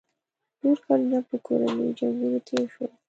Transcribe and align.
نور 0.61 0.77
کلونه 0.87 1.17
په 1.29 1.35
کورنیو 1.45 1.95
جنګونو 1.99 2.39
تېر 2.47 2.65
شول. 2.73 2.91